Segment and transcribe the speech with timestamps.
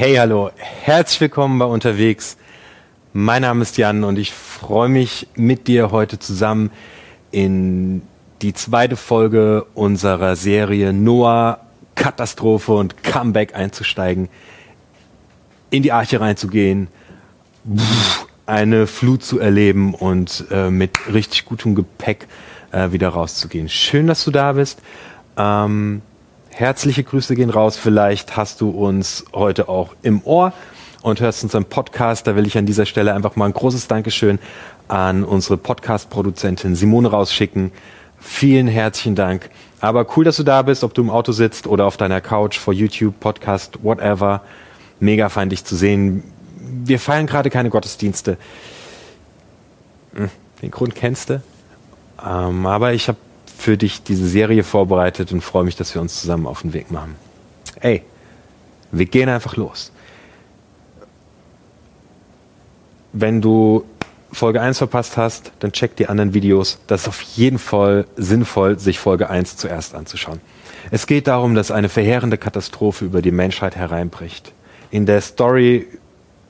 [0.00, 2.36] Hey, hallo, herzlich willkommen bei Unterwegs.
[3.12, 6.70] Mein Name ist Jan und ich freue mich mit dir heute zusammen
[7.32, 8.02] in
[8.40, 11.66] die zweite Folge unserer Serie Noah
[11.96, 14.28] Katastrophe und Comeback einzusteigen,
[15.70, 16.86] in die Arche reinzugehen,
[18.46, 22.28] eine Flut zu erleben und äh, mit richtig gutem Gepäck
[22.70, 23.68] äh, wieder rauszugehen.
[23.68, 24.80] Schön, dass du da bist.
[25.36, 26.02] Ähm,
[26.58, 27.76] herzliche Grüße gehen raus.
[27.76, 30.52] Vielleicht hast du uns heute auch im Ohr
[31.02, 32.26] und hörst unseren Podcast.
[32.26, 34.40] Da will ich an dieser Stelle einfach mal ein großes Dankeschön
[34.88, 37.70] an unsere Podcast-Produzentin Simone rausschicken.
[38.18, 39.50] Vielen herzlichen Dank.
[39.80, 42.58] Aber cool, dass du da bist, ob du im Auto sitzt oder auf deiner Couch
[42.58, 44.42] vor YouTube, Podcast, whatever.
[44.98, 46.24] Mega fein, dich zu sehen.
[46.56, 48.36] Wir feiern gerade keine Gottesdienste.
[50.14, 50.28] Hm,
[50.60, 51.40] den Grund kennst du.
[52.20, 53.18] Ähm, aber ich habe
[53.68, 56.90] für dich diese Serie vorbereitet und freue mich, dass wir uns zusammen auf den Weg
[56.90, 57.16] machen.
[57.80, 58.02] Ey,
[58.92, 59.92] wir gehen einfach los.
[63.12, 63.84] Wenn du
[64.32, 66.78] Folge 1 verpasst hast, dann check die anderen Videos.
[66.86, 70.40] Das ist auf jeden Fall sinnvoll, sich Folge 1 zuerst anzuschauen.
[70.90, 74.52] Es geht darum, dass eine verheerende Katastrophe über die Menschheit hereinbricht.
[74.90, 75.86] In der Story,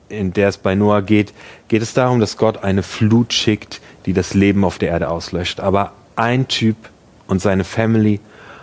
[0.07, 1.33] in der es bei Noah geht,
[1.67, 5.59] geht es darum, dass Gott eine Flut schickt, die das Leben auf der Erde auslöscht.
[5.59, 6.77] Aber ein Typ
[7.29, 8.19] und seine Family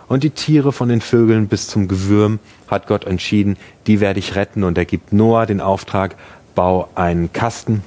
[0.08, 4.36] und die Tiere von den Vögeln bis zum Gewürm hat Gott entschieden, die werde ich
[4.36, 6.16] retten und er gibt Noah den Auftrag,
[6.54, 7.82] bau einen Kasten,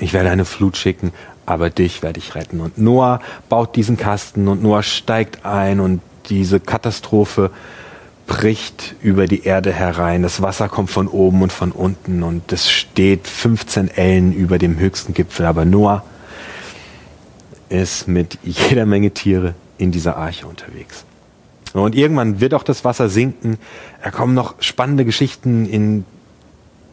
[0.00, 1.12] ich werde eine Flut schicken,
[1.46, 2.60] aber dich werde ich retten.
[2.60, 7.50] Und Noah baut diesen Kasten und Noah steigt ein und diese Katastrophe
[8.26, 10.22] bricht über die Erde herein.
[10.22, 14.78] Das Wasser kommt von oben und von unten und es steht 15 Ellen über dem
[14.78, 15.46] höchsten Gipfel.
[15.46, 16.04] Aber Noah
[17.70, 21.04] ist mit jeder Menge Tiere in dieser Arche unterwegs.
[21.72, 23.58] Und irgendwann wird auch das Wasser sinken.
[24.02, 26.04] Da kommen noch spannende Geschichten, in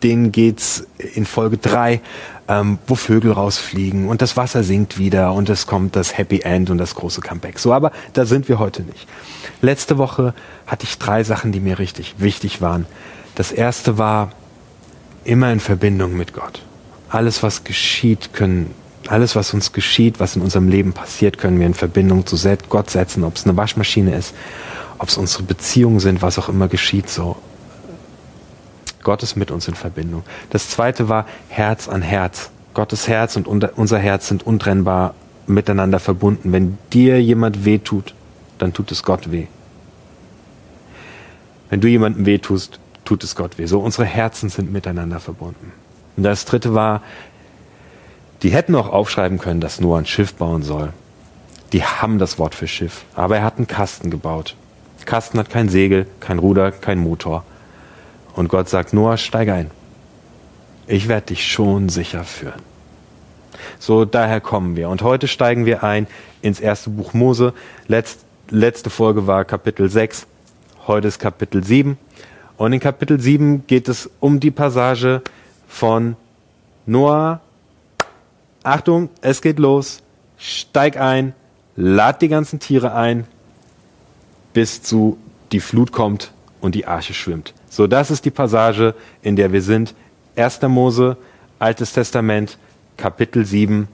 [0.03, 2.01] denen geht's in Folge drei,
[2.47, 6.69] ähm, wo Vögel rausfliegen und das Wasser sinkt wieder und es kommt das Happy End
[6.69, 7.57] und das große Comeback.
[7.57, 9.07] So, aber da sind wir heute nicht.
[9.61, 10.33] Letzte Woche
[10.67, 12.85] hatte ich drei Sachen, die mir richtig wichtig waren.
[13.35, 14.31] Das erste war
[15.23, 16.61] immer in Verbindung mit Gott.
[17.09, 18.71] Alles, was geschieht, können
[19.09, 22.37] alles, was uns geschieht, was in unserem Leben passiert, können wir in Verbindung zu
[22.69, 24.33] Gott setzen, ob es eine Waschmaschine ist,
[24.97, 27.35] ob es unsere Beziehungen sind, was auch immer geschieht, so.
[29.03, 30.23] Gott ist mit uns in Verbindung.
[30.49, 32.49] Das zweite war Herz an Herz.
[32.73, 35.13] Gottes Herz und unser Herz sind untrennbar
[35.47, 36.51] miteinander verbunden.
[36.51, 38.15] Wenn dir jemand weh tut,
[38.57, 39.45] dann tut es Gott weh.
[41.69, 43.67] Wenn du jemandem weh tust, tut es Gott weh.
[43.67, 45.71] So, unsere Herzen sind miteinander verbunden.
[46.17, 47.01] Und das dritte war
[48.41, 50.93] die hätten auch aufschreiben können, dass Noah ein Schiff bauen soll.
[51.73, 53.03] Die haben das Wort für Schiff.
[53.15, 54.55] Aber er hat einen Kasten gebaut.
[55.05, 57.43] Kasten hat kein Segel, kein Ruder, kein Motor.
[58.35, 59.71] Und Gott sagt, Noah, steig ein.
[60.87, 62.61] Ich werde dich schon sicher führen.
[63.79, 64.89] So, daher kommen wir.
[64.89, 66.07] Und heute steigen wir ein
[66.41, 67.53] ins erste Buch Mose.
[67.87, 68.19] Letzt,
[68.49, 70.27] letzte Folge war Kapitel 6.
[70.87, 71.97] Heute ist Kapitel 7.
[72.57, 75.21] Und in Kapitel 7 geht es um die Passage
[75.67, 76.15] von
[76.85, 77.41] Noah
[78.65, 80.01] Achtung, es geht los.
[80.37, 81.33] Steig ein,
[81.75, 83.25] lad die ganzen Tiere ein,
[84.53, 85.17] bis zu
[85.51, 86.31] die Flut kommt
[86.61, 87.53] und die Arche schwimmt.
[87.69, 89.93] So, das ist die Passage, in der wir sind.
[90.35, 90.61] 1.
[90.63, 91.17] Mose,
[91.59, 92.57] Altes Testament,
[92.97, 93.87] Kapitel 7,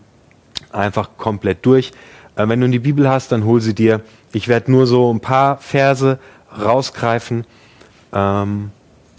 [0.71, 1.91] einfach komplett durch.
[2.35, 4.01] Äh, wenn du die Bibel hast, dann hol sie dir.
[4.31, 6.17] Ich werde nur so ein paar Verse
[6.57, 7.45] rausgreifen
[8.13, 8.71] ähm,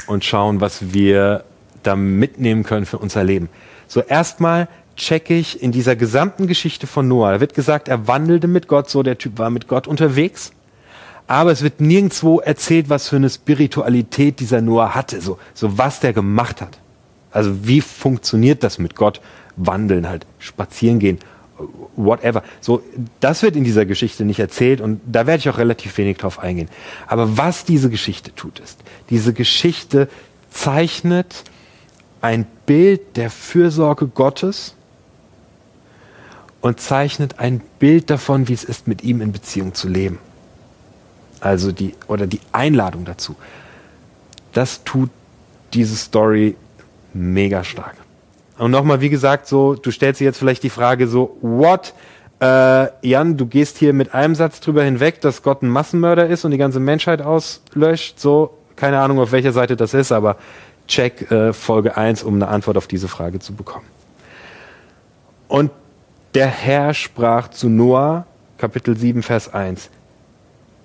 [0.06, 1.44] und schauen, was wir
[1.82, 3.48] da mitnehmen können für unser Leben.
[3.86, 7.32] So erstmal checke ich in dieser gesamten Geschichte von Noah.
[7.32, 10.52] Da wird gesagt, er wandelte mit Gott, so der Typ war mit Gott unterwegs.
[11.26, 16.00] Aber es wird nirgendwo erzählt, was für eine Spiritualität dieser Noah hatte, so, so was
[16.00, 16.78] der gemacht hat.
[17.30, 19.20] Also wie funktioniert das mit Gott?
[19.56, 21.18] Wandeln halt, spazieren gehen,
[21.96, 22.42] whatever.
[22.60, 22.82] So,
[23.20, 26.38] das wird in dieser Geschichte nicht erzählt und da werde ich auch relativ wenig drauf
[26.38, 26.68] eingehen.
[27.06, 28.80] Aber was diese Geschichte tut, ist,
[29.10, 30.08] diese Geschichte
[30.50, 31.44] zeichnet
[32.20, 34.74] ein Bild der Fürsorge Gottes
[36.62, 40.18] und zeichnet ein Bild davon, wie es ist, mit ihm in Beziehung zu leben.
[41.40, 43.36] Also die, oder die Einladung dazu.
[44.52, 45.10] Das tut
[45.74, 46.56] diese Story
[47.12, 47.96] mega stark.
[48.58, 51.94] Und nochmal, wie gesagt, so, du stellst dir jetzt vielleicht die Frage so, what?
[52.40, 56.44] Äh, Jan, du gehst hier mit einem Satz drüber hinweg, dass Gott ein Massenmörder ist
[56.44, 58.20] und die ganze Menschheit auslöscht.
[58.20, 60.36] So, keine Ahnung, auf welcher Seite das ist, aber
[60.86, 63.86] check äh, Folge 1, um eine Antwort auf diese Frage zu bekommen.
[65.48, 65.72] Und
[66.34, 68.26] der Herr sprach zu Noah,
[68.58, 69.90] Kapitel 7, Vers 1,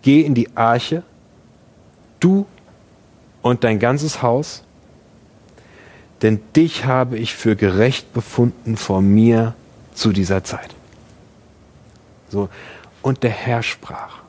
[0.02, 1.04] Geh in die Arche,
[2.20, 2.46] du
[3.42, 4.64] und dein ganzes Haus,
[6.22, 9.54] denn dich habe ich für gerecht befunden vor mir
[9.94, 10.70] zu dieser Zeit.
[12.30, 12.50] So.
[13.02, 14.20] Und der Herr sprach.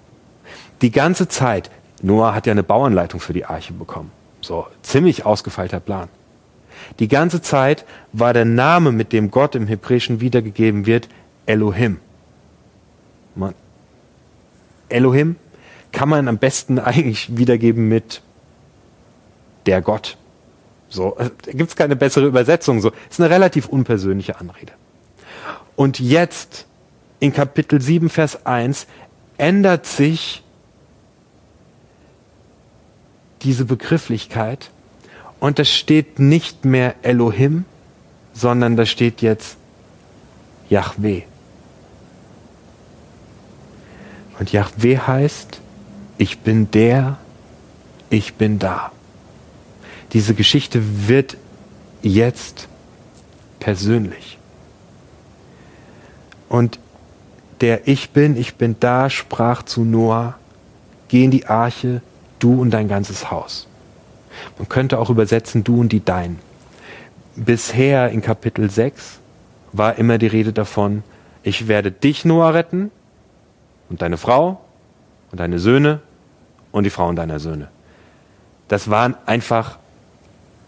[0.83, 1.71] Die ganze Zeit,
[2.03, 4.13] Noah hat ja eine Bauanleitung für die Arche bekommen.
[4.41, 6.09] So, ziemlich ausgefeilter Plan.
[6.99, 11.09] Die ganze Zeit war der Name, mit dem Gott im Hebräischen wiedergegeben wird,
[11.47, 11.99] Elohim.
[13.35, 13.55] Man,
[14.89, 15.37] Elohim
[15.93, 18.23] kann man am besten eigentlich wiedergeben mit
[19.67, 20.17] der Gott.
[20.89, 22.81] So, äh, gibt es keine bessere Übersetzung.
[22.81, 24.73] So, ist eine relativ unpersönliche Anrede.
[25.77, 26.67] Und jetzt
[27.21, 28.87] in Kapitel 7, Vers 1
[29.37, 30.43] ändert sich
[33.43, 34.71] diese Begrifflichkeit
[35.41, 37.65] und es steht nicht mehr Elohim,
[38.33, 39.57] sondern da steht jetzt
[40.69, 41.23] Yahweh.
[44.39, 45.61] Und Yahweh heißt,
[46.19, 47.19] ich bin der,
[48.11, 48.93] ich bin da.
[50.13, 51.37] Diese Geschichte wird
[52.03, 52.69] jetzt
[53.61, 54.39] persönlich.
[56.49, 56.79] Und
[57.61, 60.39] der Ich bin, ich bin da sprach zu Noah,
[61.09, 62.03] geh in die Arche,
[62.39, 63.68] du und dein ganzes Haus.
[64.59, 66.39] Man könnte auch übersetzen, du und die Dein.
[67.37, 69.21] Bisher in Kapitel 6
[69.73, 71.05] war immer die Rede davon,
[71.43, 72.91] ich werde dich, Noah, retten
[73.89, 74.61] und deine Frau
[75.31, 76.01] und deine Söhne
[76.73, 77.69] und die Frauen deiner Söhne.
[78.67, 79.79] Das waren einfach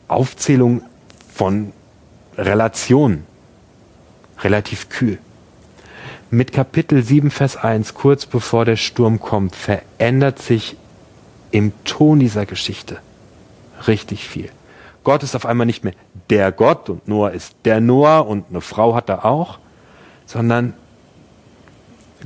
[0.09, 0.83] Aufzählungen
[1.33, 1.73] von
[2.39, 3.25] Relationen.
[4.43, 5.19] Relativ kühl.
[6.31, 10.77] Mit Kapitel 7, Vers 1, kurz bevor der Sturm kommt, verändert sich
[11.51, 12.99] im Ton dieser Geschichte
[13.87, 14.51] richtig viel.
[15.05, 15.95] Gott ist auf einmal nicht mehr
[16.29, 19.59] der Gott und Noah ist der Noah und eine Frau hat er auch,
[20.27, 20.75] sondern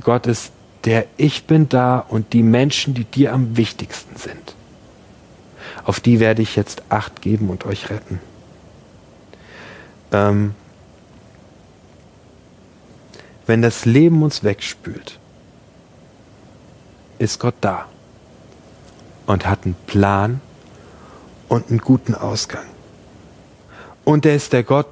[0.03, 0.51] Gott ist
[0.83, 4.55] der Ich bin da und die Menschen, die dir am wichtigsten sind.
[5.83, 8.19] Auf die werde ich jetzt Acht geben und euch retten.
[10.11, 10.55] Ähm,
[13.47, 15.19] wenn das Leben uns wegspült,
[17.19, 17.85] ist Gott da
[19.25, 20.41] und hat einen Plan
[21.47, 22.65] und einen guten Ausgang.
[24.03, 24.87] Und er ist der Gott,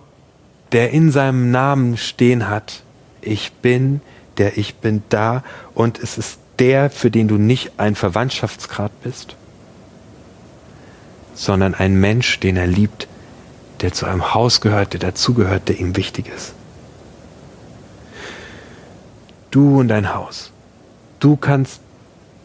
[0.72, 2.84] der in seinem Namen stehen hat,
[3.22, 4.02] ich bin,
[4.38, 5.44] der ich bin da
[5.76, 9.36] und es ist der, für den du nicht ein Verwandtschaftsgrad bist,
[11.36, 13.08] sondern ein Mensch, den er liebt,
[13.82, 16.54] der zu einem Haus gehört, der dazugehört, der ihm wichtig ist.
[19.52, 20.52] Du und dein Haus.
[21.20, 21.80] Du kannst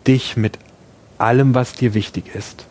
[0.06, 0.58] dich mit
[1.16, 2.66] allem, was dir wichtig ist,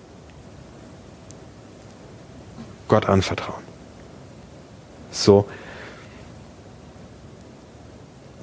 [2.87, 3.63] Gott anvertrauen.
[5.11, 5.47] So.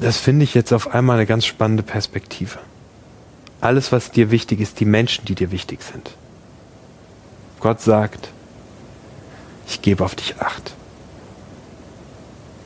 [0.01, 2.59] Das finde ich jetzt auf einmal eine ganz spannende Perspektive.
[3.61, 6.11] Alles, was dir wichtig ist, die Menschen, die dir wichtig sind.
[7.61, 8.29] Gott sagt,
[9.67, 10.75] ich gebe auf dich acht.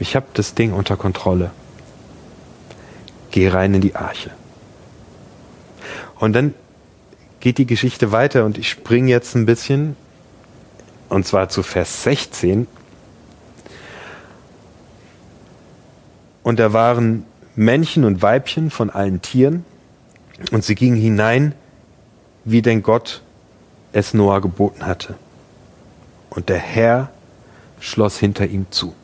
[0.01, 1.51] Ich habe das Ding unter Kontrolle.
[3.31, 4.31] Geh rein in die Arche.
[6.19, 6.55] Und dann
[7.41, 9.97] geht die Geschichte weiter und ich springe jetzt ein bisschen
[11.09, 12.67] und zwar zu Vers 16.
[16.43, 17.25] Und da waren
[17.57, 19.65] Männchen und Weibchen von allen Tieren,
[20.53, 21.55] und sie gingen hinein,
[22.45, 23.23] wie denn Gott
[23.93, 25.17] es Noah geboten hatte.
[26.31, 27.11] Und der Herr
[27.81, 28.95] schloss hinter ihm zu.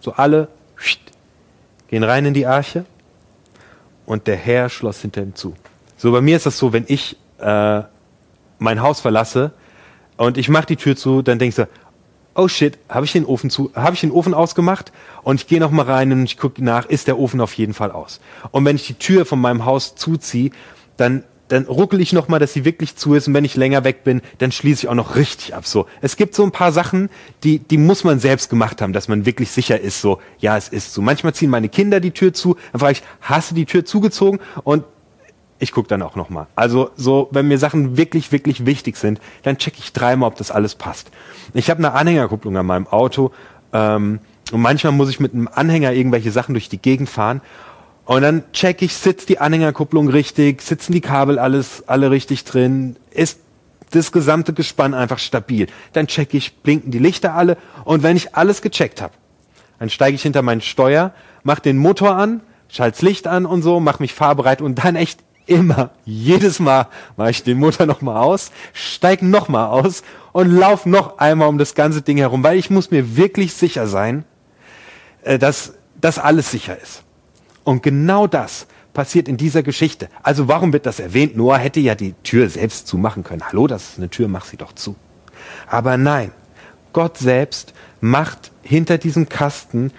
[0.00, 0.48] So alle
[1.88, 2.84] gehen rein in die Arche
[4.04, 5.54] und der Herr schloss hinter ihm zu.
[5.96, 7.82] So bei mir ist das so, wenn ich äh,
[8.58, 9.52] mein Haus verlasse,
[10.22, 11.68] und ich mache die Tür zu, dann denkst du,
[12.36, 14.92] oh shit, habe ich den Ofen zu, habe ich den Ofen ausgemacht
[15.24, 17.74] und ich gehe noch mal rein und ich gucke nach, ist der Ofen auf jeden
[17.74, 18.20] Fall aus.
[18.52, 20.52] Und wenn ich die Tür von meinem Haus zuziehe,
[20.96, 23.84] dann dann ruckel ich noch mal, dass sie wirklich zu ist und wenn ich länger
[23.84, 25.66] weg bin, dann schließe ich auch noch richtig ab.
[25.66, 27.10] So, es gibt so ein paar Sachen,
[27.42, 30.00] die die muss man selbst gemacht haben, dass man wirklich sicher ist.
[30.00, 31.02] So, ja, es ist so.
[31.02, 34.38] Manchmal ziehen meine Kinder die Tür zu, dann frage ich, hast du die Tür zugezogen?
[34.62, 34.84] Und
[35.62, 36.48] ich gucke dann auch nochmal.
[36.56, 40.50] Also so, wenn mir Sachen wirklich, wirklich wichtig sind, dann checke ich dreimal, ob das
[40.50, 41.12] alles passt.
[41.54, 43.30] Ich habe eine Anhängerkupplung an meinem Auto
[43.72, 44.18] ähm,
[44.50, 47.42] und manchmal muss ich mit einem Anhänger irgendwelche Sachen durch die Gegend fahren
[48.06, 52.96] und dann check ich, sitzt die Anhängerkupplung richtig, sitzen die Kabel alles alle richtig drin,
[53.12, 53.38] ist
[53.92, 55.68] das gesamte Gespann einfach stabil.
[55.92, 59.14] Dann check ich, blinken die Lichter alle und wenn ich alles gecheckt habe,
[59.78, 61.12] dann steige ich hinter meinen Steuer,
[61.44, 65.20] mach den Motor an, schalt's Licht an und so, mach mich fahrbereit und dann echt
[65.46, 71.18] immer, jedes Mal mache ich den Motor nochmal aus, steige nochmal aus und lauf noch
[71.18, 74.24] einmal um das ganze Ding herum, weil ich muss mir wirklich sicher sein,
[75.22, 77.02] äh, dass das alles sicher ist.
[77.64, 80.08] Und genau das passiert in dieser Geschichte.
[80.22, 81.36] Also warum wird das erwähnt?
[81.36, 83.42] Noah hätte ja die Tür selbst zumachen können.
[83.46, 84.96] Hallo, das ist eine Tür, mach sie doch zu.
[85.66, 86.32] Aber nein,
[86.92, 89.92] Gott selbst macht hinter diesem Kasten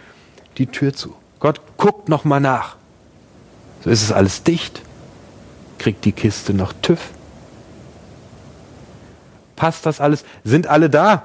[0.57, 1.15] die Tür zu.
[1.39, 2.75] Gott guckt noch mal nach.
[3.83, 4.81] So ist es alles dicht.
[5.83, 7.09] Kriegt die Kiste noch TÜV?
[9.57, 10.23] Passt das alles?
[10.45, 11.23] Sind alle da?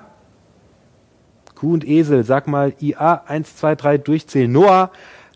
[1.54, 4.50] Kuh und Esel, sag mal IA 1, 2, 3 durchzählen.
[4.50, 4.90] Noah,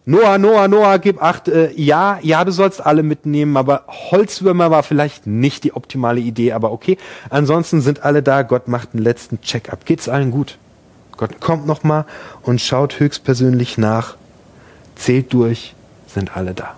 [0.06, 1.46] Noah, Noah, Noah, gib acht.
[1.46, 6.50] Äh, ja, ja, du sollst alle mitnehmen, aber Holzwürmer war vielleicht nicht die optimale Idee,
[6.50, 6.98] aber okay.
[7.30, 8.42] Ansonsten sind alle da.
[8.42, 9.86] Gott macht einen letzten Check-up.
[9.86, 10.58] Geht's allen gut?
[11.16, 12.06] Gott kommt nochmal
[12.42, 14.16] und schaut höchstpersönlich nach,
[14.96, 15.76] zählt durch,
[16.08, 16.74] sind alle da.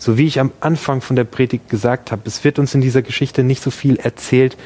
[0.00, 3.02] So wie ich am Anfang von der Predigt gesagt habe, es wird uns in dieser
[3.02, 4.56] Geschichte nicht so viel erzählt,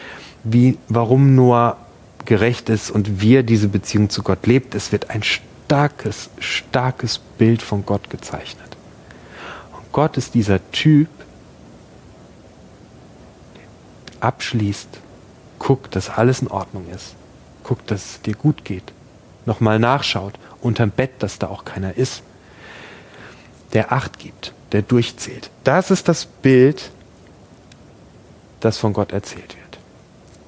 [0.45, 1.77] wie warum Noah
[2.25, 4.77] gerecht ist und wie er diese Beziehung zu Gott lebt.
[4.77, 8.77] Es wird ein starkes, starkes Bild von Gott gezeichnet.
[9.73, 11.09] Und Gott ist dieser Typ,
[13.57, 15.01] der abschließt,
[15.59, 17.17] guckt, dass alles in Ordnung ist,
[17.65, 18.93] guckt, dass es dir gut geht,
[19.47, 22.23] nochmal nachschaut, unterm Bett, dass da auch keiner ist,
[23.73, 25.51] der Acht gibt, der durchzählt.
[25.63, 26.91] Das ist das Bild,
[28.59, 29.79] das von Gott erzählt wird.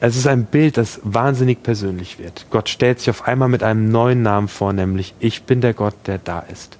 [0.00, 2.47] Es ist ein Bild, das wahnsinnig persönlich wird.
[2.50, 5.95] Gott stellt sich auf einmal mit einem neuen Namen vor, nämlich ich bin der Gott,
[6.06, 6.76] der da ist.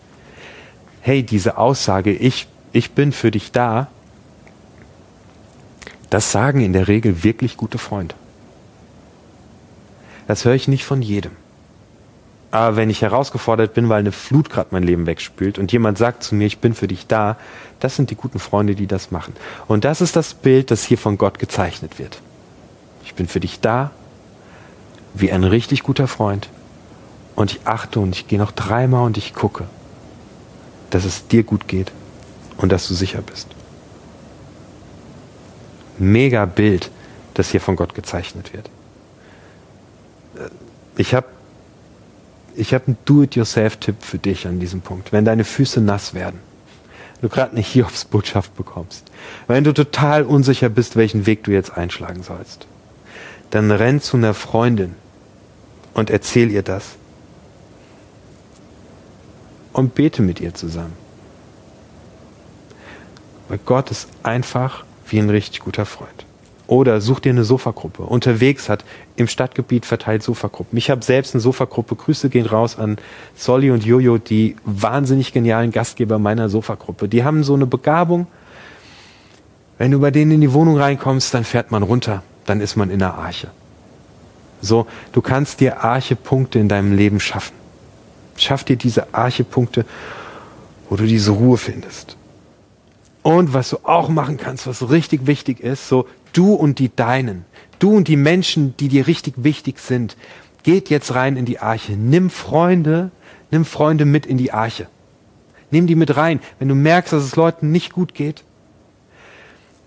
[1.01, 3.87] Hey, diese Aussage, ich, ich bin für dich da,
[6.11, 8.17] das sagen in der Regel wirklich gute Freunde.
[10.27, 11.33] Das höre ich nicht von jedem.
[12.51, 16.23] Aber wenn ich herausgefordert bin, weil eine Flut gerade mein Leben wegspült und jemand sagt
[16.23, 17.37] zu mir, ich bin für dich da,
[17.81, 19.35] das sind die guten Freunde, die das machen.
[19.67, 22.21] Und das ist das Bild, das hier von Gott gezeichnet wird
[23.17, 23.91] bin für dich da,
[25.15, 26.49] wie ein richtig guter Freund.
[27.35, 29.65] Und ich achte und ich gehe noch dreimal und ich gucke,
[30.91, 31.93] dass es dir gut geht
[32.59, 33.49] und dass du sicher bist.
[35.99, 36.91] Mega Bild,
[37.35, 38.71] das hier von Gott gezeichnet wird.
[40.97, 41.27] Ich habe
[42.57, 45.13] ich hab einen Do-it-yourself-Tipp für dich an diesem Punkt.
[45.13, 46.41] Wenn deine Füße nass werden,
[47.21, 49.05] du gerade eine Hiobs-Botschaft bekommst,
[49.47, 52.67] wenn du total unsicher bist, welchen Weg du jetzt einschlagen sollst,
[53.51, 54.95] dann renn zu einer Freundin
[55.95, 56.97] und erzähl ihr das.
[59.73, 60.95] Und bete mit ihr zusammen.
[63.49, 66.26] Weil Gott ist einfach wie ein richtig guter Freund.
[66.67, 68.03] Oder such dir eine Sofagruppe.
[68.03, 70.77] Unterwegs hat im Stadtgebiet verteilt Sofagruppen.
[70.77, 71.95] Ich habe selbst eine Sofagruppe.
[71.95, 72.99] Grüße gehen raus an
[73.37, 77.09] Solly und Jojo, die wahnsinnig genialen Gastgeber meiner Sofagruppe.
[77.09, 78.27] Die haben so eine Begabung.
[79.79, 82.91] Wenn du bei denen in die Wohnung reinkommst, dann fährt man runter dann ist man
[82.91, 83.49] in der Arche.
[84.63, 87.55] So, du kannst dir Archepunkte in deinem Leben schaffen.
[88.37, 89.85] Schaff dir diese Archepunkte,
[90.89, 92.17] wo du diese Ruhe findest.
[93.23, 96.07] Und was du auch machen kannst, was richtig wichtig ist, so
[96.37, 97.45] du und die Deinen,
[97.79, 100.17] du und die Menschen, die dir richtig wichtig sind,
[100.63, 101.93] geht jetzt rein in die Arche.
[101.93, 103.11] Nimm Freunde,
[103.51, 104.89] nimm Freunde mit in die Arche.
[105.71, 106.41] Nimm die mit rein.
[106.59, 108.45] Wenn du merkst, dass es Leuten nicht gut geht,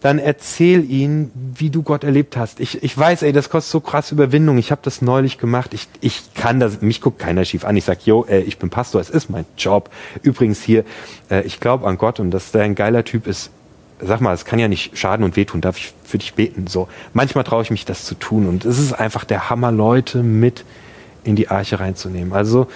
[0.02, 2.62] dann erzähl ihnen, wie du Gott erlebt hast.
[2.62, 4.58] Ich, ich weiß, ey, das kostet so krass Überwindung.
[4.58, 5.74] Ich habe das neulich gemacht.
[5.74, 7.76] Ich, ich kann das, mich guckt keiner schief an.
[7.76, 9.90] Ich sag, yo, äh, ich bin Pastor, es ist mein Job.
[10.22, 10.86] Übrigens hier,
[11.30, 13.52] äh, ich glaube an Gott und dass der ein geiler Typ ist.
[14.02, 15.62] Sag mal, es kann ja nicht schaden und wehtun.
[15.62, 16.68] Darf ich für dich beten?
[16.68, 18.48] So, manchmal traue ich mich, das zu tun.
[18.48, 20.64] Und es ist einfach der Hammer, Leute mit
[21.24, 22.34] in die Arche reinzunehmen.
[22.34, 22.68] Also,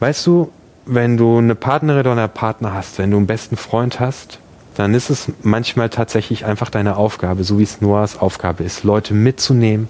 [0.00, 0.50] weißt du,
[0.86, 4.38] wenn du eine Partnerin oder einen Partner hast, wenn du einen besten Freund hast,
[4.74, 9.14] dann ist es manchmal tatsächlich einfach deine Aufgabe, so wie es Noahs Aufgabe ist, Leute
[9.14, 9.88] mitzunehmen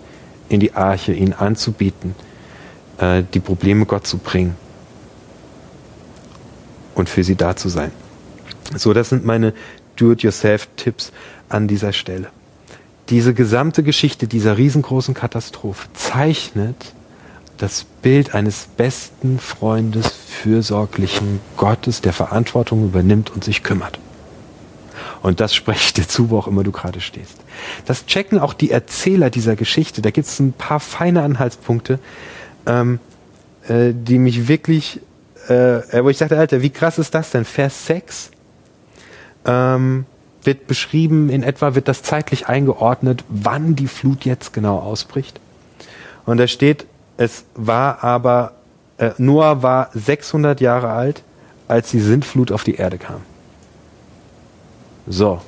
[0.49, 2.15] in die Arche, ihnen anzubieten,
[2.99, 4.57] äh, die Probleme Gott zu bringen
[6.95, 7.91] und für sie da zu sein.
[8.77, 9.55] So, das sind meine
[9.97, 11.13] Do-it-yourself-Tipps
[11.49, 12.29] an dieser Stelle.
[13.11, 16.95] Diese gesamte Geschichte dieser riesengroßen Katastrophe zeichnet
[17.59, 23.99] das Bild eines besten Freundes, fürsorglichen Gottes, der Verantwortung übernimmt und sich kümmert.
[25.23, 27.37] Und das spreche ich dir zu, wo auch immer du gerade stehst.
[27.87, 30.03] Das checken auch die Erzähler dieser Geschichte.
[30.03, 31.99] Da gibt es ein paar feine Anhaltspunkte,
[32.67, 32.99] ähm,
[33.69, 35.01] äh, die mich wirklich,
[35.49, 37.45] äh, wo ich sagte, Alter, wie krass ist das denn?
[37.45, 38.31] Vers 6
[39.45, 40.07] ähm,
[40.43, 45.41] wird beschrieben, in etwa wird das zeitlich eingeordnet, wann die Flut jetzt genau ausbricht.
[46.27, 46.87] Und da steht,
[47.17, 48.53] es war aber,
[48.99, 51.23] äh, Noah war 600 Jahre alt,
[51.69, 53.23] als die Sintflut auf die Erde kam.
[55.07, 55.41] So.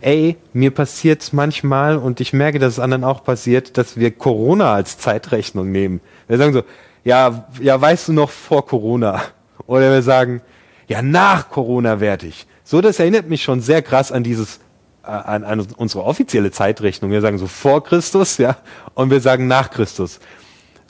[0.00, 4.74] Ey, mir passiert manchmal und ich merke, dass es anderen auch passiert, dass wir Corona
[4.74, 6.00] als Zeitrechnung nehmen.
[6.28, 6.62] Wir sagen so,
[7.04, 9.22] ja, ja, weißt du noch vor Corona?
[9.66, 10.40] Oder wir sagen,
[10.88, 12.46] ja, nach Corona werde ich.
[12.64, 14.60] So, das erinnert mich schon sehr krass an dieses
[15.02, 17.10] an, an unsere offizielle Zeitrechnung.
[17.10, 18.56] Wir sagen so vor Christus, ja,
[18.94, 20.20] und wir sagen nach Christus.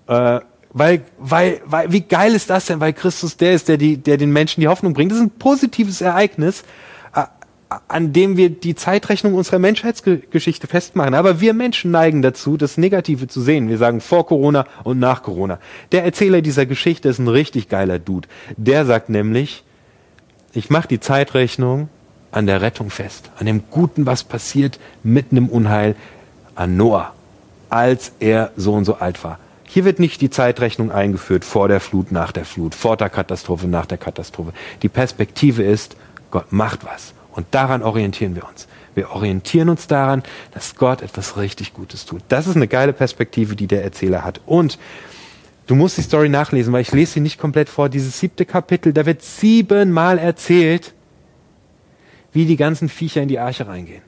[0.06, 0.40] Äh,
[0.74, 2.80] weil, weil, weil, wie geil ist das denn?
[2.80, 5.10] Weil Christus der ist, der, die, der den Menschen die Hoffnung bringt.
[5.10, 6.62] Das ist ein positives Ereignis,
[7.14, 7.24] äh,
[7.88, 11.14] an dem wir die Zeitrechnung unserer Menschheitsgeschichte festmachen.
[11.14, 13.68] Aber wir Menschen neigen dazu, das Negative zu sehen.
[13.68, 15.58] Wir sagen vor Corona und nach Corona.
[15.92, 18.28] Der Erzähler dieser Geschichte ist ein richtig geiler Dude.
[18.56, 19.64] Der sagt nämlich,
[20.52, 21.88] ich mache die Zeitrechnung
[22.30, 25.96] an der Rettung fest, an dem Guten, was passiert mitten im Unheil,
[26.54, 27.12] an Noah,
[27.70, 29.38] als er so und so alt war.
[29.64, 33.68] Hier wird nicht die Zeitrechnung eingeführt vor der Flut, nach der Flut, vor der Katastrophe,
[33.68, 34.52] nach der Katastrophe.
[34.82, 35.96] Die Perspektive ist,
[36.30, 37.14] Gott macht was.
[37.32, 38.68] Und daran orientieren wir uns.
[38.94, 42.20] Wir orientieren uns daran, dass Gott etwas richtig Gutes tut.
[42.28, 44.42] Das ist eine geile Perspektive, die der Erzähler hat.
[44.44, 44.78] Und
[45.66, 47.88] du musst die Story nachlesen, weil ich lese sie nicht komplett vor.
[47.88, 50.94] Dieses siebte Kapitel, da wird siebenmal erzählt,
[52.32, 54.02] wie die ganzen Viecher in die Arche reingehen.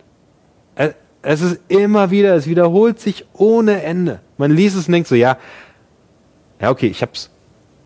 [1.22, 4.20] Es ist immer wieder, es wiederholt sich ohne Ende.
[4.36, 5.38] Man liest es und denkt so, ja,
[6.60, 7.30] ja, okay, ich hab's.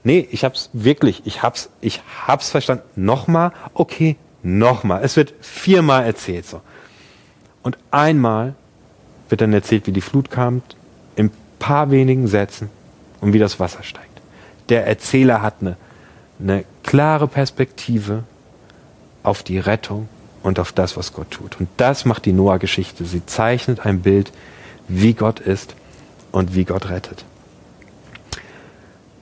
[0.04, 2.84] Nee, ich hab's wirklich, ich hab's, ich hab's verstanden.
[2.96, 5.02] Nochmal, okay, nochmal.
[5.04, 6.62] Es wird viermal erzählt so.
[7.62, 8.54] Und einmal
[9.28, 10.62] wird dann erzählt, wie die Flut kam,
[11.16, 12.70] in paar wenigen Sätzen
[13.20, 14.06] und wie das Wasser steigt.
[14.68, 15.76] Der Erzähler hat eine,
[16.40, 18.24] eine klare Perspektive
[19.22, 20.08] auf die Rettung
[20.42, 21.58] und auf das, was Gott tut.
[21.60, 23.04] Und das macht die Noah-Geschichte.
[23.04, 24.32] Sie zeichnet ein Bild,
[24.88, 25.74] wie Gott ist
[26.32, 27.24] und wie Gott rettet.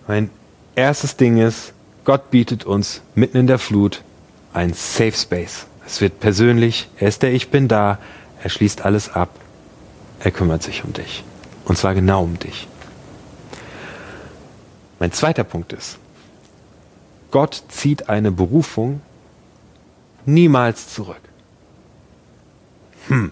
[0.07, 0.31] Mein
[0.75, 1.73] erstes Ding ist,
[2.05, 4.03] Gott bietet uns mitten in der Flut
[4.53, 5.67] ein Safe Space.
[5.85, 7.99] Es wird persönlich, er ist der Ich bin da,
[8.43, 9.31] er schließt alles ab,
[10.21, 11.25] er kümmert sich um dich.
[11.65, 12.69] Und zwar genau um dich.
[14.99, 15.99] Mein zweiter Punkt ist,
[17.31, 19.01] Gott zieht eine Berufung
[20.25, 21.21] niemals zurück.
[23.09, 23.31] Hm.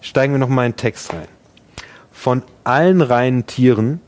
[0.00, 1.28] Steigen wir noch mal in den Text rein.
[2.12, 4.00] Von allen reinen Tieren,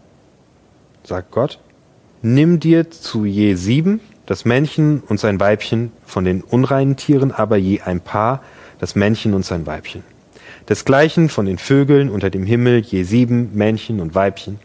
[1.02, 1.58] sagt Gott,
[2.22, 7.56] nimm dir zu je sieben, das Männchen und sein Weibchen, von den unreinen Tieren aber
[7.56, 8.42] je ein Paar,
[8.78, 10.04] das Männchen und sein Weibchen.
[10.68, 14.60] Desgleichen von den Vögeln unter dem Himmel je sieben Männchen und Weibchen,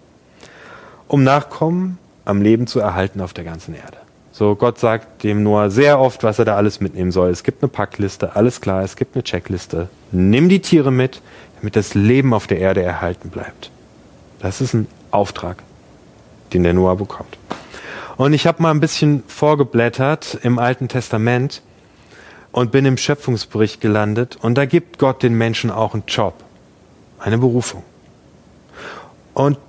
[1.13, 3.97] um Nachkommen am Leben zu erhalten auf der ganzen Erde.
[4.31, 7.29] So, Gott sagt dem Noah sehr oft, was er da alles mitnehmen soll.
[7.29, 9.89] Es gibt eine Packliste, alles klar, es gibt eine Checkliste.
[10.11, 11.21] Nimm die Tiere mit,
[11.57, 13.69] damit das Leben auf der Erde erhalten bleibt.
[14.39, 15.61] Das ist ein Auftrag,
[16.51, 17.37] den der Noah bekommt.
[18.17, 21.61] Und ich habe mal ein bisschen vorgeblättert im Alten Testament
[22.51, 26.33] und bin im Schöpfungsbericht gelandet und da gibt Gott den Menschen auch einen Job,
[27.19, 27.83] eine Berufung.
[29.35, 29.59] Und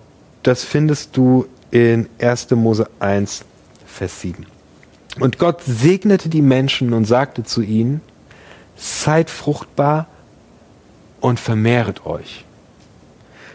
[0.44, 2.50] das findest du in 1.
[2.52, 3.44] Mose 1,
[3.84, 4.46] Vers 7.
[5.20, 8.00] Und Gott segnete die Menschen und sagte zu ihnen,
[8.76, 10.06] seid fruchtbar
[11.20, 12.44] und vermehret euch.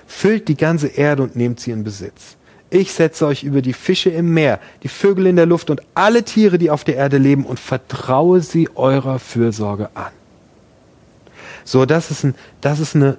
[0.07, 2.35] Füllt die ganze Erde und nehmt sie in Besitz.
[2.71, 6.23] Ich setze euch über die Fische im Meer, die Vögel in der Luft und alle
[6.23, 10.11] Tiere, die auf der Erde leben und vertraue sie eurer Fürsorge an.
[11.63, 13.17] So, das ist, ein, das ist eine,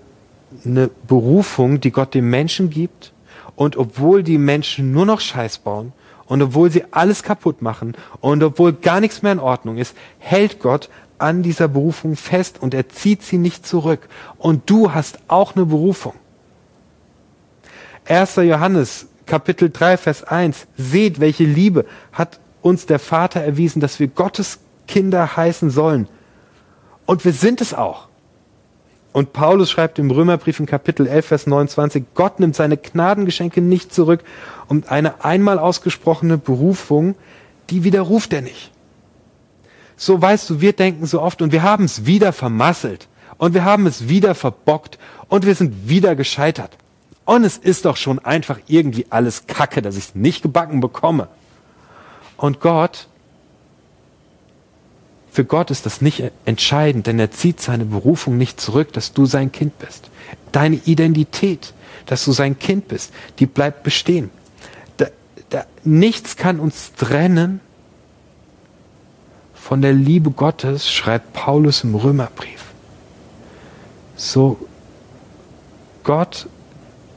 [0.64, 3.12] eine Berufung, die Gott dem Menschen gibt.
[3.60, 5.92] Und obwohl die Menschen nur noch Scheiß bauen
[6.24, 10.60] und obwohl sie alles kaputt machen und obwohl gar nichts mehr in Ordnung ist, hält
[10.60, 14.08] Gott an dieser Berufung fest und er zieht sie nicht zurück.
[14.38, 16.14] Und du hast auch eine Berufung.
[18.06, 18.36] 1.
[18.36, 20.66] Johannes Kapitel 3, Vers 1.
[20.78, 26.08] Seht, welche Liebe hat uns der Vater erwiesen, dass wir Gottes Kinder heißen sollen.
[27.04, 28.08] Und wir sind es auch.
[29.12, 33.92] Und Paulus schreibt im Römerbrief in Kapitel 11, Vers 29, Gott nimmt seine Gnadengeschenke nicht
[33.92, 34.22] zurück
[34.68, 37.16] und eine einmal ausgesprochene Berufung,
[37.70, 38.70] die widerruft er nicht.
[39.96, 43.64] So weißt du, wir denken so oft und wir haben es wieder vermasselt und wir
[43.64, 46.76] haben es wieder verbockt und wir sind wieder gescheitert.
[47.24, 51.28] Und es ist doch schon einfach irgendwie alles Kacke, dass ich es nicht gebacken bekomme.
[52.36, 53.08] Und Gott
[55.32, 59.26] für Gott ist das nicht entscheidend, denn er zieht seine Berufung nicht zurück, dass du
[59.26, 60.10] sein Kind bist.
[60.50, 61.72] Deine Identität,
[62.06, 64.30] dass du sein Kind bist, die bleibt bestehen.
[64.96, 65.06] Da,
[65.50, 67.60] da, nichts kann uns trennen
[69.54, 72.64] von der Liebe Gottes, schreibt Paulus im Römerbrief.
[74.16, 74.58] So,
[76.02, 76.48] Gott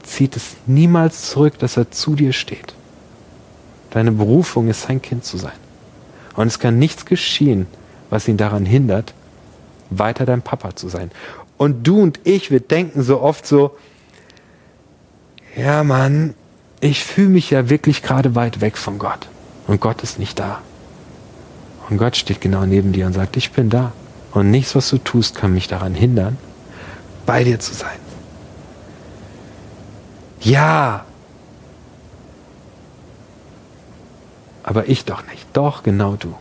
[0.04, 2.74] zieht es niemals zurück, dass er zu dir steht.
[3.90, 5.52] Deine Berufung ist sein Kind zu sein.
[6.36, 7.66] Und es kann nichts geschehen,
[8.14, 9.12] was ihn daran hindert,
[9.90, 11.10] weiter dein Papa zu sein.
[11.56, 13.76] Und du und ich, wir denken so oft so,
[15.56, 16.34] ja Mann,
[16.80, 19.26] ich fühle mich ja wirklich gerade weit weg von Gott.
[19.66, 20.60] Und Gott ist nicht da.
[21.90, 23.92] Und Gott steht genau neben dir und sagt, ich bin da.
[24.30, 26.38] Und nichts, was du tust, kann mich daran hindern,
[27.26, 27.98] bei dir zu sein.
[30.40, 31.04] Ja.
[34.62, 35.46] Aber ich doch nicht.
[35.52, 36.34] Doch, genau du.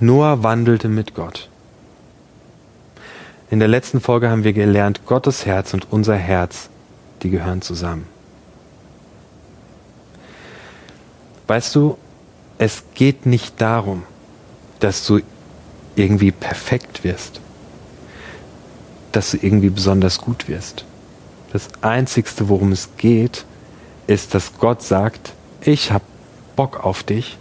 [0.00, 1.48] Noah wandelte mit Gott.
[3.50, 6.68] In der letzten Folge haben wir gelernt, Gottes Herz und unser Herz,
[7.22, 8.06] die gehören zusammen.
[11.48, 11.98] Weißt du,
[12.58, 14.04] es geht nicht darum,
[14.78, 15.20] dass du
[15.96, 17.40] irgendwie perfekt wirst,
[19.10, 20.84] dass du irgendwie besonders gut wirst.
[21.52, 23.46] Das Einzigste, worum es geht,
[24.06, 26.04] ist, dass Gott sagt, ich habe
[26.54, 27.38] Bock auf dich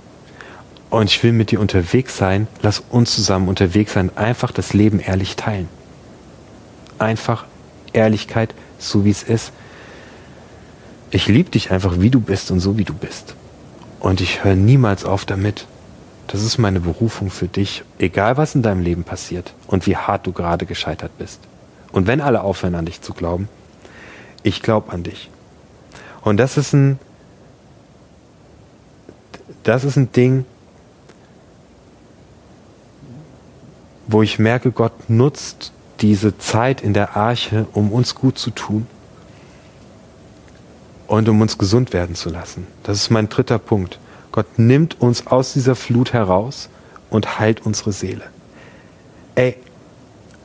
[0.90, 5.00] und ich will mit dir unterwegs sein, lass uns zusammen unterwegs sein, einfach das Leben
[5.00, 5.68] ehrlich teilen.
[6.98, 7.46] Einfach
[7.94, 9.52] Ehrlichkeit, so wie es ist.
[11.12, 13.36] Ich liebe dich einfach, wie du bist und so wie du bist.
[14.00, 15.68] Und ich höre niemals auf damit.
[16.28, 20.28] Das ist meine Berufung für dich, egal was in deinem Leben passiert und wie hart
[20.28, 21.40] du gerade gescheitert bist.
[21.92, 23.48] Und wenn alle aufhören an dich zu glauben,
[24.44, 25.30] ich glaube an dich.
[26.22, 27.00] Und das ist ein,
[29.64, 30.46] das ist ein Ding,
[34.08, 38.88] wo ich merke, Gott nutzt diese Zeit in der Arche, um uns gut zu tun
[41.08, 42.68] und um uns gesund werden zu lassen.
[42.84, 44.00] Das ist mein dritter Punkt.
[44.32, 46.70] Gott nimmt uns aus dieser Flut heraus
[47.10, 48.24] und heilt unsere Seele.
[49.36, 49.58] Ey,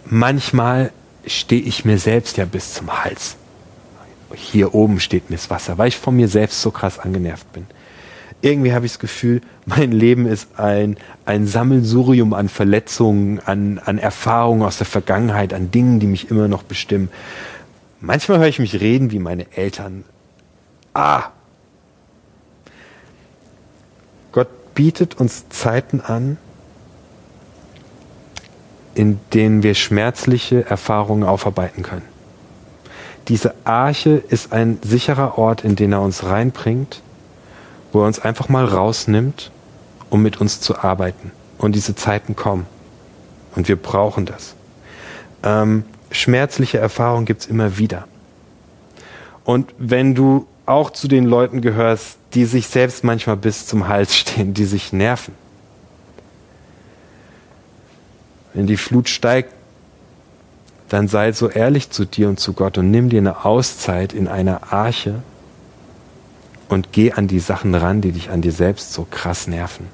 [0.05, 0.92] manchmal
[1.27, 3.37] stehe ich mir selbst ja bis zum Hals.
[4.35, 7.66] Hier oben steht mir das Wasser, weil ich von mir selbst so krass angenervt bin.
[8.42, 13.98] Irgendwie habe ich das Gefühl, mein Leben ist ein, ein Sammelsurium an Verletzungen, an, an
[13.98, 17.09] Erfahrungen aus der Vergangenheit, an Dingen, die mich immer noch bestimmen.
[18.00, 20.05] Manchmal höre ich mich reden wie meine Eltern,
[20.94, 21.31] Ah!
[24.31, 26.37] Gott bietet uns Zeiten an,
[28.94, 32.05] in denen wir schmerzliche Erfahrungen aufarbeiten können.
[33.28, 37.02] Diese Arche ist ein sicherer Ort, in den er uns reinbringt,
[37.92, 39.50] wo er uns einfach mal rausnimmt,
[40.11, 41.31] um mit uns zu arbeiten.
[41.59, 42.66] Und diese Zeiten kommen.
[43.55, 44.55] Und wir brauchen das.
[45.44, 48.09] Ähm, schmerzliche Erfahrungen gibt's immer wieder.
[49.44, 54.16] Und wenn du auch zu den Leuten gehörst, die sich selbst manchmal bis zum Hals
[54.16, 55.35] stehen, die sich nerven.
[58.55, 59.52] Wenn die Flut steigt,
[60.88, 64.28] dann sei so ehrlich zu dir und zu Gott und nimm dir eine Auszeit in
[64.28, 65.22] einer Arche
[66.72, 69.87] und geh an die Sachen ran, die dich an dir selbst so krass nerven.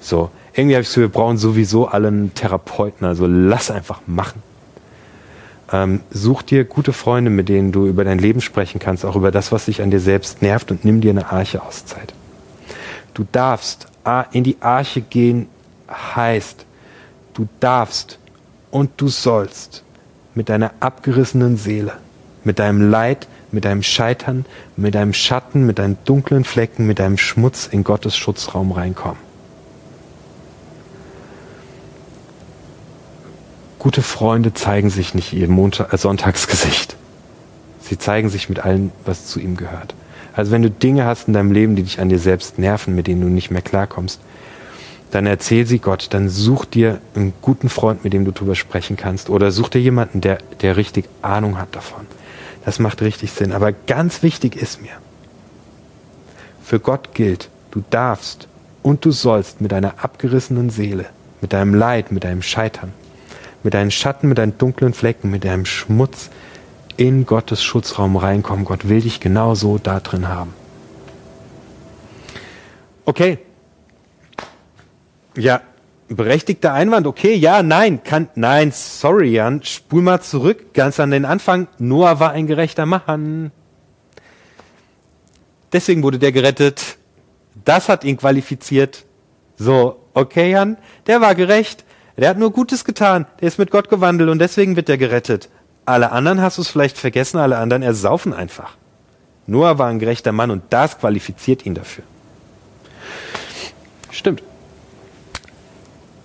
[0.00, 4.42] So, irgendwie habe ich so, wir brauchen sowieso alle einen Therapeuten, also lass einfach machen.
[5.72, 9.30] Ähm, such dir gute Freunde, mit denen du über dein Leben sprechen kannst, auch über
[9.30, 12.14] das, was dich an dir selbst nervt und nimm dir eine Arche Auszeit.
[13.14, 13.86] Du darfst
[14.30, 15.48] in die Arche gehen,
[15.90, 16.64] heißt,
[17.34, 18.18] du darfst
[18.70, 19.82] und du sollst
[20.36, 21.94] mit deiner abgerissenen Seele,
[22.44, 23.26] mit deinem Leid,
[23.56, 24.44] mit deinem Scheitern,
[24.76, 29.16] mit deinem Schatten, mit deinen dunklen Flecken, mit deinem Schmutz in Gottes Schutzraum reinkommen.
[33.78, 36.96] Gute Freunde zeigen sich nicht ihr Montag, äh, Sonntagsgesicht.
[37.80, 39.94] Sie zeigen sich mit allem, was zu ihm gehört.
[40.34, 43.06] Also wenn du Dinge hast in deinem Leben, die dich an dir selbst nerven, mit
[43.06, 44.20] denen du nicht mehr klarkommst,
[45.12, 48.98] dann erzähl sie Gott, dann such dir einen guten Freund, mit dem du darüber sprechen
[48.98, 52.06] kannst, oder such dir jemanden, der, der richtig Ahnung hat davon.
[52.66, 53.52] Das macht richtig Sinn.
[53.52, 54.90] Aber ganz wichtig ist mir,
[56.64, 58.48] für Gott gilt, du darfst
[58.82, 61.06] und du sollst mit deiner abgerissenen Seele,
[61.40, 62.92] mit deinem Leid, mit deinem Scheitern,
[63.62, 66.28] mit deinen Schatten, mit deinen dunklen Flecken, mit deinem Schmutz
[66.96, 68.64] in Gottes Schutzraum reinkommen.
[68.64, 70.52] Gott will dich genauso da drin haben.
[73.04, 73.38] Okay.
[75.36, 75.60] Ja,
[76.08, 77.06] berechtigter Einwand.
[77.06, 81.68] Okay, ja, nein, kann, nein, sorry, Jan, spul mal zurück, ganz an den Anfang.
[81.78, 83.52] Noah war ein gerechter Mann.
[85.72, 86.98] Deswegen wurde der gerettet.
[87.64, 89.04] Das hat ihn qualifiziert.
[89.56, 91.84] So, okay, Jan, der war gerecht.
[92.16, 93.26] Der hat nur Gutes getan.
[93.40, 95.48] Der ist mit Gott gewandelt und deswegen wird er gerettet.
[95.84, 98.76] Alle anderen hast du es vielleicht vergessen, alle anderen ersaufen einfach.
[99.46, 102.04] Noah war ein gerechter Mann und das qualifiziert ihn dafür.
[104.10, 104.42] Stimmt.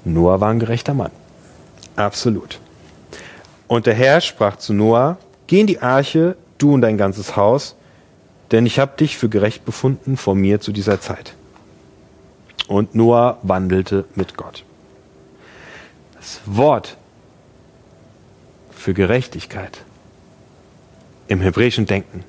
[0.03, 1.11] Noah war ein gerechter Mann.
[1.95, 2.59] Absolut.
[3.67, 7.75] Und der Herr sprach zu Noah, geh in die Arche, du und dein ganzes Haus,
[8.51, 11.35] denn ich habe dich für gerecht befunden vor mir zu dieser Zeit.
[12.67, 14.63] Und Noah wandelte mit Gott.
[16.15, 16.97] Das Wort
[18.71, 19.83] für Gerechtigkeit
[21.27, 22.23] im hebräischen Denken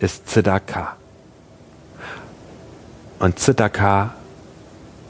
[0.00, 0.96] ist Zedakah.
[3.18, 4.14] Und Zedakah,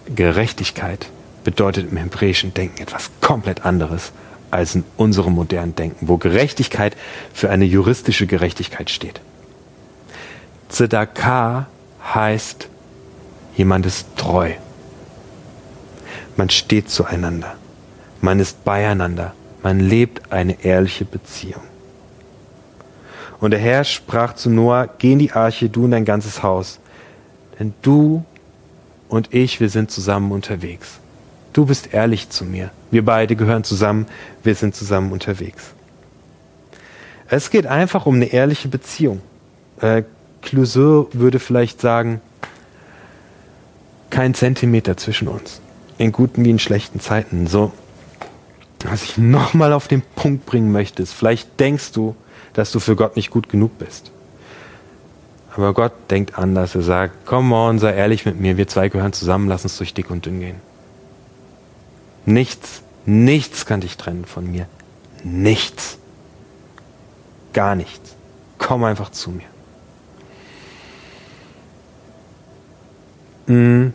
[0.06, 1.06] Gerechtigkeit,
[1.44, 4.12] bedeutet im hebräischen Denken etwas komplett anderes
[4.50, 6.96] als in unserem modernen Denken, wo Gerechtigkeit
[7.32, 9.20] für eine juristische Gerechtigkeit steht.
[10.68, 11.66] Zedakah
[12.14, 12.68] heißt,
[13.56, 14.52] jemand ist treu.
[16.36, 17.56] Man steht zueinander.
[18.20, 19.34] Man ist beieinander.
[19.62, 21.62] Man lebt eine ehrliche Beziehung.
[23.40, 26.80] Und der Herr sprach zu Noah, geh in die Arche, du und dein ganzes Haus.
[27.58, 28.24] Denn du
[29.08, 30.98] und ich, wir sind zusammen unterwegs.
[31.52, 32.70] Du bist ehrlich zu mir.
[32.90, 34.06] Wir beide gehören zusammen.
[34.42, 35.72] Wir sind zusammen unterwegs.
[37.28, 39.22] Es geht einfach um eine ehrliche Beziehung.
[39.80, 40.02] Äh,
[40.42, 42.20] Clouseau würde vielleicht sagen,
[44.10, 45.60] kein Zentimeter zwischen uns.
[45.96, 47.46] In guten wie in schlechten Zeiten.
[47.46, 47.72] So,
[48.84, 52.14] was ich nochmal auf den Punkt bringen möchte, ist, vielleicht denkst du,
[52.52, 54.10] dass du für Gott nicht gut genug bist.
[55.56, 56.74] Aber Gott denkt anders.
[56.74, 58.56] Er sagt, komm on, sei ehrlich mit mir.
[58.56, 59.48] Wir zwei gehören zusammen.
[59.48, 60.60] Lass uns durch dick und dünn gehen.
[62.26, 64.66] Nichts, nichts kann dich trennen von mir.
[65.22, 65.98] Nichts.
[67.52, 68.16] Gar nichts.
[68.58, 69.44] Komm einfach zu mir.
[73.46, 73.92] Mm.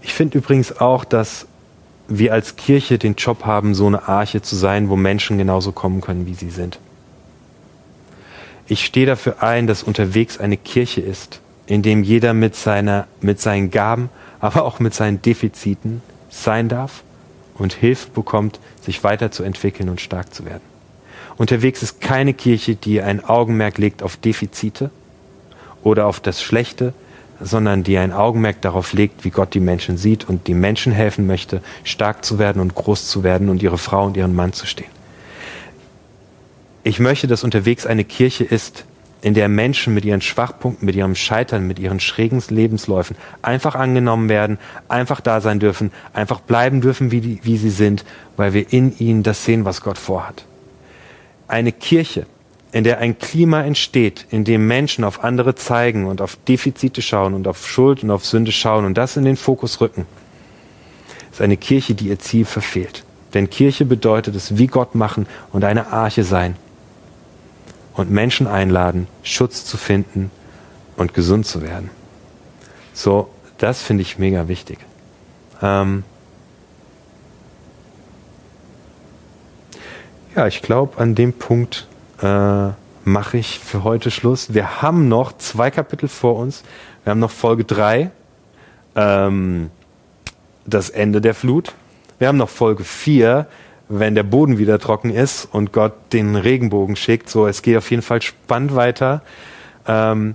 [0.00, 1.46] Ich finde übrigens auch, dass
[2.08, 6.00] wir als Kirche den Job haben, so eine Arche zu sein, wo Menschen genauso kommen
[6.00, 6.78] können, wie sie sind.
[8.68, 13.40] Ich stehe dafür ein, dass unterwegs eine Kirche ist, in dem jeder mit, seiner, mit
[13.40, 14.08] seinen Gaben,
[14.40, 17.02] aber auch mit seinen Defiziten sein darf
[17.54, 20.62] und Hilfe bekommt, sich weiterzuentwickeln und stark zu werden.
[21.36, 24.90] Unterwegs ist keine Kirche, die ein Augenmerk legt auf Defizite
[25.82, 26.92] oder auf das Schlechte,
[27.40, 31.26] sondern die ein Augenmerk darauf legt, wie Gott die Menschen sieht und die Menschen helfen
[31.26, 34.66] möchte, stark zu werden und groß zu werden und ihre Frau und ihren Mann zu
[34.66, 34.90] stehen.
[36.82, 38.84] Ich möchte, dass unterwegs eine Kirche ist,
[39.22, 44.28] in der Menschen mit ihren Schwachpunkten, mit ihrem Scheitern, mit ihren schrägen Lebensläufen einfach angenommen
[44.28, 48.04] werden, einfach da sein dürfen, einfach bleiben dürfen, wie, die, wie sie sind,
[48.36, 50.44] weil wir in ihnen das sehen, was Gott vorhat.
[51.48, 52.26] Eine Kirche,
[52.76, 57.32] in der ein Klima entsteht, in dem Menschen auf andere zeigen und auf Defizite schauen
[57.32, 60.04] und auf Schuld und auf Sünde schauen und das in den Fokus rücken,
[61.32, 63.02] ist eine Kirche, die ihr Ziel verfehlt.
[63.32, 66.54] Denn Kirche bedeutet es wie Gott machen und eine Arche sein
[67.94, 70.30] und Menschen einladen, Schutz zu finden
[70.98, 71.88] und gesund zu werden.
[72.92, 74.80] So, das finde ich mega wichtig.
[75.62, 76.04] Ähm
[80.36, 81.86] ja, ich glaube, an dem Punkt
[82.22, 82.68] äh,
[83.04, 84.52] mache ich für heute Schluss.
[84.52, 86.64] Wir haben noch zwei Kapitel vor uns.
[87.04, 88.10] Wir haben noch Folge 3,
[88.96, 89.70] ähm,
[90.66, 91.72] das Ende der Flut.
[92.18, 93.46] Wir haben noch Folge 4,
[93.88, 97.30] wenn der Boden wieder trocken ist und Gott den Regenbogen schickt.
[97.30, 99.22] So, es geht auf jeden Fall spannend weiter.
[99.86, 100.34] Ähm,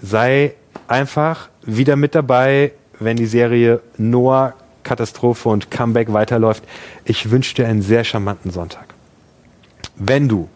[0.00, 0.54] sei
[0.86, 6.62] einfach wieder mit dabei, wenn die Serie Noah Katastrophe und Comeback weiterläuft.
[7.04, 8.94] Ich wünsche dir einen sehr charmanten Sonntag.
[9.96, 10.48] Wenn du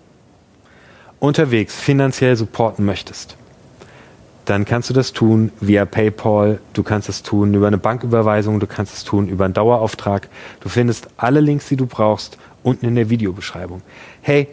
[1.20, 3.36] unterwegs finanziell supporten möchtest,
[4.48, 8.66] dann kannst du das tun via PayPal, du kannst es tun über eine Banküberweisung, du
[8.66, 10.28] kannst es tun über einen Dauerauftrag.
[10.60, 13.82] Du findest alle Links, die du brauchst, unten in der Videobeschreibung.
[14.22, 14.48] Hey,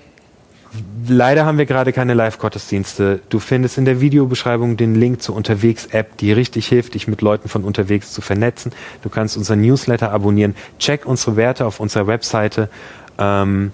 [1.08, 3.22] leider haben wir gerade keine Live-Gottesdienste.
[3.30, 7.48] Du findest in der Videobeschreibung den Link zur Unterwegs-App, die richtig hilft, dich mit Leuten
[7.48, 8.74] von unterwegs zu vernetzen.
[9.02, 10.56] Du kannst unseren Newsletter abonnieren.
[10.78, 12.70] Check unsere Werte auf unserer Webseite.
[13.18, 13.72] Ähm,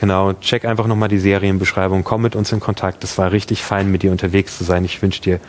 [0.00, 3.02] Genau, check einfach nochmal die Serienbeschreibung, komm mit uns in Kontakt.
[3.02, 4.84] Es war richtig fein, mit dir unterwegs zu sein.
[4.84, 5.40] Ich wünsche dir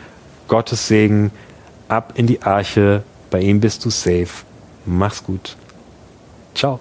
[0.48, 1.30] Gottes Segen,
[1.88, 4.44] ab in die Arche, bei ihm bist du safe.
[4.84, 5.56] Mach's gut.
[6.54, 6.80] Ciao.